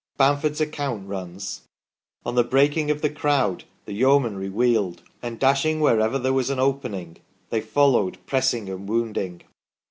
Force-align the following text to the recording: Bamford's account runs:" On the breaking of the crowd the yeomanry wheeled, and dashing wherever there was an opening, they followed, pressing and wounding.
Bamford's 0.17 0.59
account 0.59 1.07
runs:" 1.07 1.61
On 2.25 2.33
the 2.33 2.43
breaking 2.43 2.89
of 2.89 3.03
the 3.03 3.09
crowd 3.11 3.65
the 3.85 3.93
yeomanry 3.93 4.49
wheeled, 4.49 5.03
and 5.21 5.37
dashing 5.39 5.79
wherever 5.79 6.17
there 6.17 6.33
was 6.33 6.49
an 6.49 6.57
opening, 6.57 7.17
they 7.51 7.61
followed, 7.61 8.17
pressing 8.25 8.67
and 8.67 8.89
wounding. 8.89 9.43